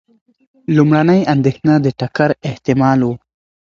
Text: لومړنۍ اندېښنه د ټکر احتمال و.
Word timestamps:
لومړنۍ 0.75 1.21
اندېښنه 1.33 1.73
د 1.81 1.87
ټکر 1.99 2.29
احتمال 2.49 2.99
و. 3.03 3.09